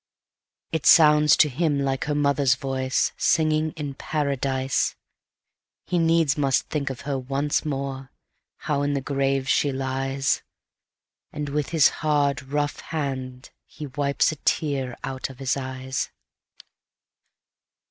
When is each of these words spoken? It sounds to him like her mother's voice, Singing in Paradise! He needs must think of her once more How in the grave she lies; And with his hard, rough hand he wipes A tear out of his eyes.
It 0.71 0.87
sounds 0.87 1.37
to 1.37 1.47
him 1.47 1.77
like 1.79 2.05
her 2.05 2.15
mother's 2.15 2.55
voice, 2.55 3.11
Singing 3.17 3.71
in 3.73 3.93
Paradise! 3.93 4.95
He 5.85 5.99
needs 5.99 6.35
must 6.39 6.63
think 6.69 6.89
of 6.89 7.01
her 7.01 7.19
once 7.19 7.63
more 7.63 8.09
How 8.57 8.81
in 8.81 8.93
the 8.95 9.01
grave 9.01 9.47
she 9.47 9.71
lies; 9.71 10.41
And 11.31 11.49
with 11.49 11.69
his 11.69 11.89
hard, 12.01 12.41
rough 12.41 12.79
hand 12.79 13.51
he 13.63 13.85
wipes 13.85 14.31
A 14.31 14.37
tear 14.37 14.97
out 15.03 15.29
of 15.29 15.37
his 15.37 15.55
eyes. 15.55 16.09